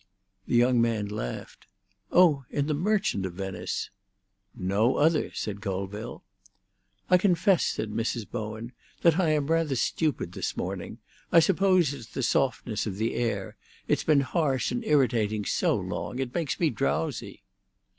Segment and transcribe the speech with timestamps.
[0.47, 1.67] The young man laughed.
[2.11, 3.91] "Oh, in the Merchant of Venice!"
[4.55, 6.23] "No other," said Colville.
[7.11, 8.27] "I confess," said Mrs.
[8.27, 8.71] Bowen,
[9.03, 10.97] "that I am rather stupid this morning.
[11.31, 16.17] I suppose it's the softness of the air; it's been harsh and irritating so long.
[16.17, 17.43] It makes me drowsy."